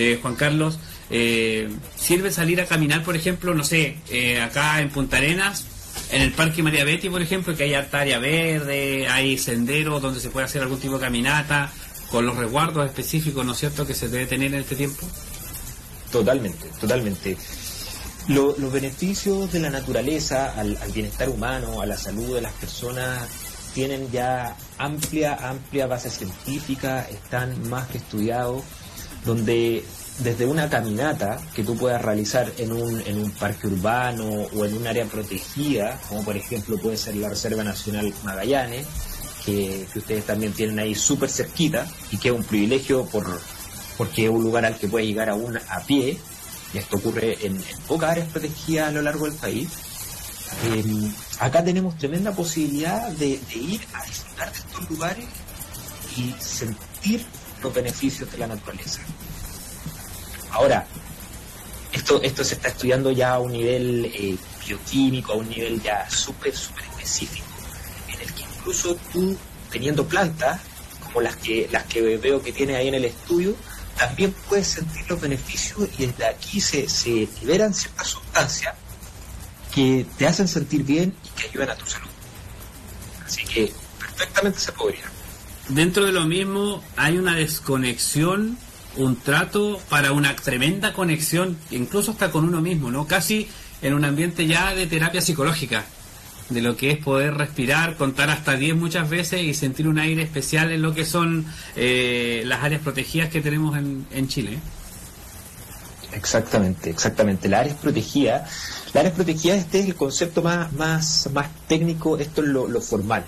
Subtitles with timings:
[0.00, 0.78] eh, Juan Carlos,
[1.10, 5.66] eh, ¿sirve salir a caminar, por ejemplo, no sé, eh, acá en Punta Arenas,
[6.10, 10.20] en el Parque María Betty, por ejemplo, que hay harta área verde, hay senderos donde
[10.20, 11.70] se puede hacer algún tipo de caminata,
[12.10, 15.06] con los resguardos específicos, ¿no es cierto?, que se debe tener en este tiempo.
[16.10, 17.36] Totalmente, totalmente.
[18.26, 23.28] los beneficios de la naturaleza al, bienestar humano, a la salud de las personas,
[23.74, 28.64] tienen ya amplia, amplia base científica, están más que estudiados,
[29.24, 29.84] donde
[30.18, 34.76] desde una caminata que tú puedas realizar en un, en un parque urbano o en
[34.76, 38.86] un área protegida, como por ejemplo puede ser la Reserva Nacional Magallanes,
[39.44, 43.26] que, ustedes también tienen ahí súper cerquita y que es un privilegio por,
[43.96, 46.18] porque es un lugar al que puede llegar aún a pie,
[46.72, 49.68] y esto ocurre en, pocas áreas protegidas a lo largo del país.
[50.66, 55.24] Eh, acá tenemos tremenda posibilidad de, de ir a disfrutar de estos lugares
[56.16, 57.24] y sentir
[57.62, 59.00] los beneficios de la naturaleza.
[60.50, 60.86] Ahora,
[61.92, 66.08] esto, esto se está estudiando ya a un nivel eh, bioquímico, a un nivel ya
[66.10, 67.46] súper, súper específico,
[68.08, 69.36] en el que incluso tú,
[69.70, 70.60] teniendo plantas,
[71.04, 73.56] como las que, las que veo que tiene ahí en el estudio,
[73.96, 78.74] también puedes sentir los beneficios y desde aquí se, se liberan ciertas sustancias
[79.74, 82.08] que te hacen sentir bien y que ayudan a tu salud.
[83.24, 85.19] Así que perfectamente se podría.
[85.68, 88.58] Dentro de lo mismo hay una desconexión
[88.96, 93.06] un trato para una tremenda conexión, incluso hasta con uno mismo, ¿no?
[93.06, 93.48] Casi
[93.82, 95.84] en un ambiente ya de terapia psicológica,
[96.48, 100.22] de lo que es poder respirar, contar hasta 10 muchas veces y sentir un aire
[100.22, 104.58] especial en lo que son eh, las áreas protegidas que tenemos en, en Chile.
[106.12, 107.48] Exactamente, exactamente.
[107.48, 108.50] Las áreas protegidas,
[108.86, 112.80] las áreas protegidas este es el concepto más, más, más técnico, esto es lo, lo
[112.80, 113.24] formal.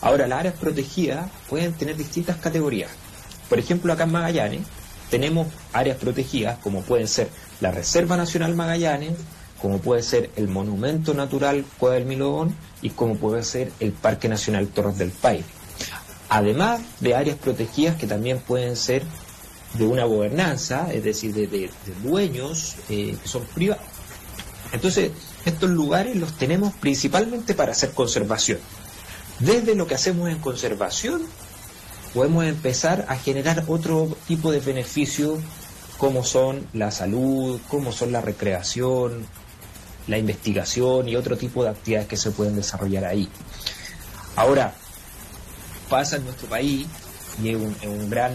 [0.00, 2.90] Ahora, las áreas protegidas pueden tener distintas categorías.
[3.48, 4.62] Por ejemplo, acá en Magallanes
[5.10, 7.28] tenemos áreas protegidas como pueden ser
[7.60, 9.14] la Reserva Nacional Magallanes,
[9.60, 14.28] como puede ser el Monumento Natural Cueva del Milodón y como puede ser el Parque
[14.28, 15.44] Nacional Torres del Paine.
[16.28, 19.04] Además de áreas protegidas que también pueden ser
[19.74, 21.70] de una gobernanza, es decir, de,
[22.02, 23.84] dueños eh, que son privados.
[24.72, 25.12] Entonces,
[25.44, 28.58] estos lugares los tenemos principalmente para hacer conservación.
[29.40, 31.22] Desde lo que hacemos en conservación
[32.14, 35.38] podemos empezar a generar otro tipo de beneficios
[35.98, 39.26] como son la salud, como son la recreación,
[40.06, 43.28] la investigación y otro tipo de actividades que se pueden desarrollar ahí.
[44.36, 44.72] Ahora,
[45.88, 46.86] pasa en nuestro país
[47.42, 48.32] y es un, gran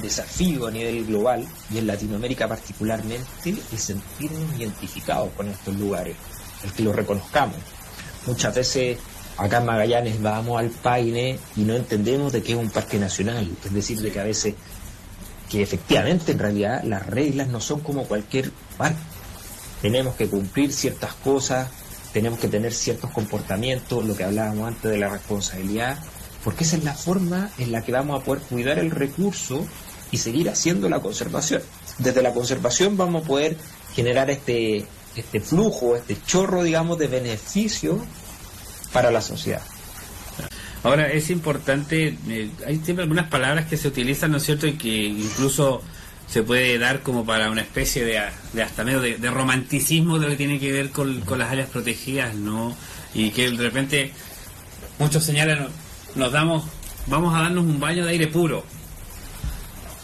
[0.00, 6.16] desafío a nivel global y en Latinoamérica particularmente el sentirnos identificados con estos lugares,
[6.64, 7.56] el que los reconozcamos.
[8.26, 8.98] Muchas veces
[9.38, 13.48] acá en Magallanes vamos al Paine y no entendemos de qué es un parque nacional,
[13.64, 14.54] es decir, de que a veces,
[15.48, 18.98] que efectivamente en realidad las reglas no son como cualquier parque.
[19.80, 21.68] Tenemos que cumplir ciertas cosas,
[22.12, 25.98] tenemos que tener ciertos comportamientos, lo que hablábamos antes de la responsabilidad,
[26.42, 29.64] porque esa es la forma en la que vamos a poder cuidar el recurso
[30.10, 31.62] y seguir haciendo la conservación.
[31.98, 33.56] Desde la conservación vamos a poder
[33.94, 34.84] generar este,
[35.14, 38.00] este flujo, este chorro, digamos, de beneficio
[38.92, 39.62] para la sociedad.
[40.82, 44.74] Ahora, es importante, eh, hay siempre algunas palabras que se utilizan, ¿no es cierto?, y
[44.74, 45.82] que incluso
[46.28, 48.18] se puede dar como para una especie de,
[48.62, 52.76] hasta medio de, romanticismo de lo que tiene que ver con, las áreas protegidas, ¿no?
[53.14, 54.12] Y que de repente
[54.98, 55.68] muchos señalan,
[56.14, 56.64] nos damos,
[57.06, 58.64] vamos a darnos un baño de aire puro.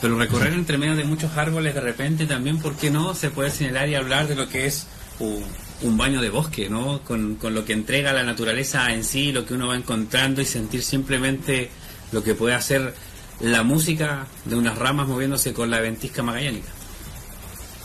[0.00, 3.14] Pero recorrer entre medio de muchos árboles de repente también, ¿por qué no?
[3.14, 4.86] Se puede señalar y hablar de lo que es
[5.18, 5.44] un,
[5.84, 7.02] un baño de bosque, ¿no?
[7.02, 10.82] Con, lo que entrega la naturaleza en sí, lo que uno va encontrando y sentir
[10.82, 11.70] simplemente
[12.10, 12.94] lo que puede hacer
[13.40, 16.68] la música de unas ramas moviéndose con la ventisca magallánica.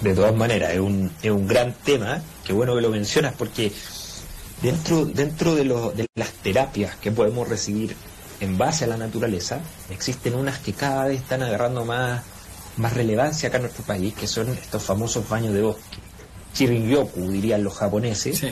[0.01, 3.71] De todas maneras, es un, es un gran tema, qué bueno que lo mencionas, porque
[4.61, 7.95] dentro, dentro de, de las terapias que podemos recibir
[8.39, 12.23] en base a la naturaleza, existen unas que cada vez están agarrando más,
[12.77, 16.08] más relevancia acá en nuestro país, que son estos famosos baños de bosque
[16.53, 18.43] Shirin-yoku, dirían los japoneses,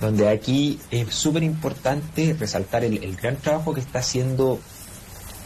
[0.00, 4.60] donde aquí es súper importante resaltar el, gran trabajo que está haciendo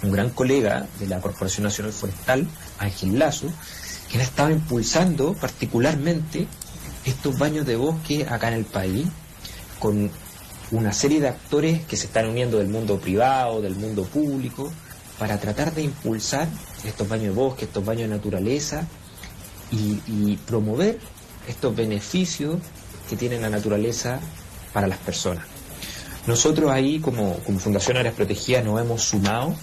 [0.02, 2.46] un gran colega de la Corporación Nacional Forestal,
[2.78, 3.48] Ángel Lazo,
[4.08, 6.46] quien ha estado impulsando particularmente
[7.04, 9.06] estos baños de bosque acá en el país,
[9.78, 10.10] con
[10.70, 14.72] una serie de actores que se están uniendo del mundo privado, del mundo público,
[15.18, 16.48] para tratar de impulsar
[16.84, 18.86] estos baños de bosque, estos baños de naturaleza
[19.70, 20.98] y promover
[21.48, 22.56] estos beneficios
[23.08, 24.20] que tiene la naturaleza
[24.72, 25.44] para las personas.
[26.26, 29.54] Nosotros ahí, como, Fundación Áreas Protegidas, nos hemos sumado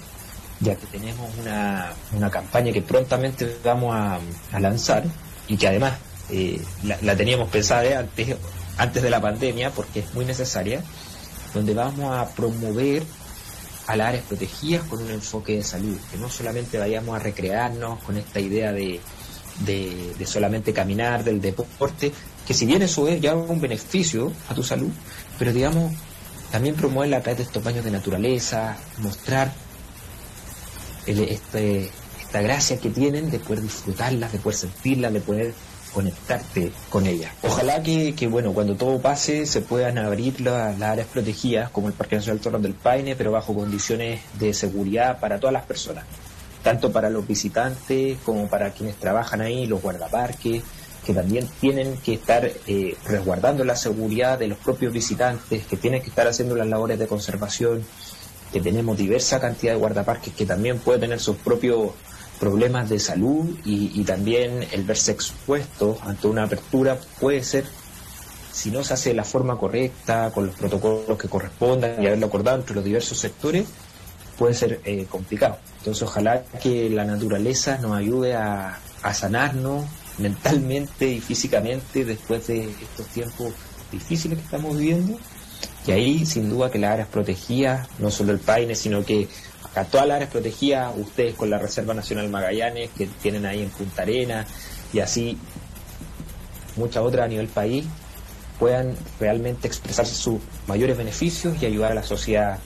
[0.60, 4.20] ya que tenemos una, una campaña que prontamente vamos a,
[4.60, 5.04] lanzar
[5.48, 5.94] y que además
[6.32, 8.36] eh, la, teníamos pensada antes,
[8.78, 10.82] antes de la pandemia porque es muy necesaria,
[11.54, 13.04] donde vamos a promover
[13.88, 18.02] a las áreas protegidas con un enfoque de salud, que no solamente vayamos a recrearnos
[18.04, 19.00] con esta idea de,
[19.60, 22.12] de, solamente caminar, del deporte,
[22.46, 24.90] que si bien eso es ya un beneficio a tu salud,
[25.40, 25.94] pero digamos,
[26.52, 29.54] también promoverla a través de estos baños de naturaleza, mostrar
[31.06, 31.90] este,
[32.22, 35.54] esta gracia que tienen de poder disfrutarlas, de poder sentirlas, de poder
[35.96, 37.32] conectarte con ellas.
[37.42, 42.18] Ojalá que, bueno, cuando todo pase se puedan abrir las áreas protegidas, como el Parque
[42.18, 46.04] Nacional Torres del Paine, pero bajo condiciones de seguridad para todas las personas,
[46.66, 50.64] tanto para los visitantes como para quienes trabajan ahí, los guardaparques,
[51.06, 56.02] que también tienen que estar eh, resguardando la seguridad de los propios visitantes, que tienen
[56.02, 57.86] que estar haciendo las labores de conservación,
[58.52, 61.92] que tenemos diversa cantidad de guardaparques que también pueden tener sus propios
[62.40, 67.66] problemas de salud y, también el verse expuesto ante una apertura puede ser,
[68.52, 72.26] si no se hace de la forma correcta, con los protocolos que correspondan y haberlo
[72.26, 73.68] acordado entre los diversos sectores,
[74.38, 75.58] puede ser eh, complicado.
[75.80, 78.80] Entonces ojalá que la naturaleza nos ayude a,
[79.14, 79.86] sanarnos
[80.18, 83.54] mentalmente y físicamente después de estos tiempos
[83.92, 85.20] difíciles que estamos viviendo.
[85.86, 89.28] Y ahí, sin duda, que las áreas protegidas, no solo el Paine, sino que
[89.76, 93.70] a todas las áreas protegidas, ustedes con la Reserva Nacional Magallanes, que tienen ahí en
[93.70, 94.48] Punta Arena,
[94.92, 95.38] y así
[96.76, 97.86] muchas otras a nivel país,
[98.58, 102.58] puedan realmente expresarse sus mayores beneficios y ayudar a la sociedad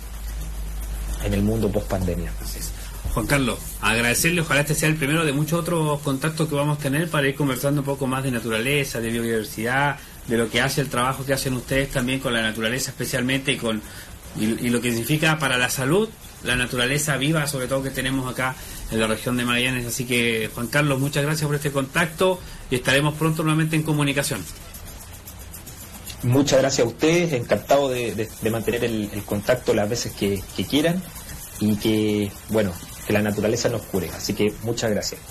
[1.24, 2.32] en el mundo post pandemia.
[3.14, 6.82] Juan Carlos, agradecerle, ojalá este sea el primero de muchos otros contactos que vamos a
[6.82, 10.82] tener para ir conversando un poco más de naturaleza, de biodiversidad, de lo que hace
[10.82, 13.82] el trabajo que hacen ustedes también con la naturaleza especialmente y con
[14.38, 16.08] y lo que significa para la salud
[16.44, 18.56] la naturaleza viva, sobre todo que tenemos acá
[18.92, 19.86] en la región de Magallanes.
[19.86, 22.40] Así que, Juan Carlos, muchas gracias por este contacto
[22.70, 24.44] y estaremos pronto nuevamente en comunicación.
[26.24, 31.02] Muchas gracias a ustedes, encantado de, mantener el, contacto las veces que, que quieran
[31.60, 32.74] y que, bueno,
[33.08, 34.10] que la naturaleza nos cure.
[34.10, 35.22] Así que muchas gracias.